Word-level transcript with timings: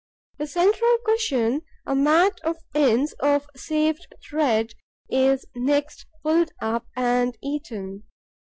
The 0.39 0.47
central 0.47 0.97
cushion, 1.05 1.61
a 1.85 1.93
mat 1.95 2.39
of 2.43 2.57
ends 2.73 3.13
of 3.19 3.45
saved 3.55 4.07
thread, 4.27 4.73
is 5.11 5.45
next 5.55 6.07
pulled 6.23 6.49
up 6.59 6.87
and 6.97 7.37
eaten. 7.43 8.01